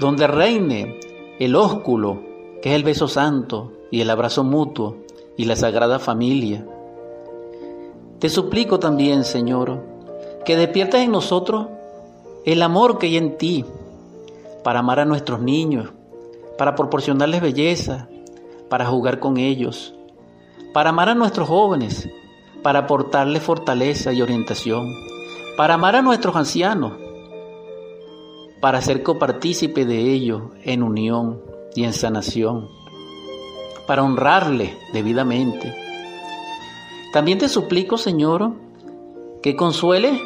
[0.00, 0.98] donde reine
[1.38, 2.22] el ósculo,
[2.62, 4.96] que es el beso santo y el abrazo mutuo
[5.36, 6.66] y la sagrada familia.
[8.18, 9.80] Te suplico también, Señor,
[10.44, 11.68] que despiertes en nosotros
[12.44, 13.64] el amor que hay en ti
[14.64, 15.90] para amar a nuestros niños,
[16.56, 18.08] para proporcionarles belleza,
[18.68, 19.94] para jugar con ellos,
[20.72, 22.08] para amar a nuestros jóvenes,
[22.62, 24.92] para aportarles fortaleza y orientación,
[25.56, 26.94] para amar a nuestros ancianos,
[28.60, 31.40] para ser copartícipe de ellos en unión
[31.76, 32.68] y en sanación,
[33.86, 35.87] para honrarle debidamente.
[37.12, 38.52] También te suplico, Señor,
[39.42, 40.20] que consuele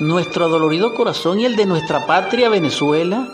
[0.00, 3.28] nuestro dolorido corazón y el de nuestra patria Venezuela,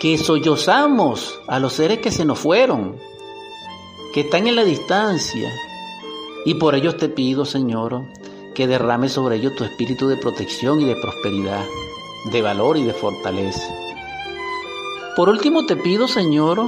[0.00, 2.96] que sollozamos a los seres que se nos fueron,
[4.12, 5.52] que están en la distancia.
[6.44, 8.02] Y por ellos te pido, Señor,
[8.54, 11.64] que derrame sobre ellos tu espíritu de protección y de prosperidad,
[12.32, 13.72] de valor y de fortaleza.
[15.14, 16.62] Por último te pido, Señor,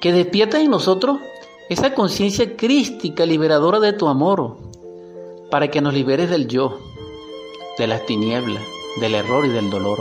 [0.00, 1.18] que despiertes en nosotros
[1.74, 4.56] esa conciencia crística liberadora de tu amor,
[5.50, 6.78] para que nos liberes del yo,
[7.78, 8.62] de las tinieblas,
[9.00, 9.98] del error y del dolor,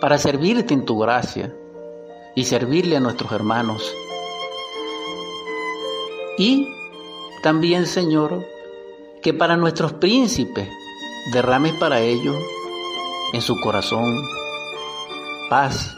[0.00, 1.54] para servirte en tu gracia
[2.34, 3.94] y servirle a nuestros hermanos.
[6.38, 6.66] Y
[7.44, 8.44] también, Señor,
[9.22, 10.68] que para nuestros príncipes
[11.32, 12.36] derrames para ellos
[13.32, 14.20] en su corazón
[15.48, 15.96] paz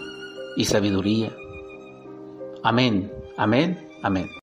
[0.59, 1.35] y sabiduría.
[2.63, 4.29] Amén, amén, amén.